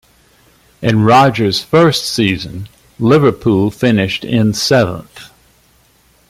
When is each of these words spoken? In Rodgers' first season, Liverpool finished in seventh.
In 0.81 1.03
Rodgers' 1.03 1.61
first 1.63 2.05
season, 2.05 2.69
Liverpool 2.97 3.69
finished 3.69 4.25
in 4.25 4.51
seventh. 4.55 5.29